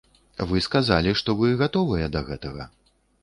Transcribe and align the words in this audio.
Вы 0.51 0.61
сказалі, 0.67 1.11
што 1.19 1.35
вы 1.43 1.51
гатовыя 1.61 2.05
да 2.17 2.25
гэтага. 2.31 2.69